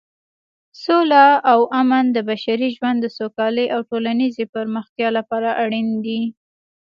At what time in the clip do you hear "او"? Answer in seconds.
1.51-1.59, 3.75-3.81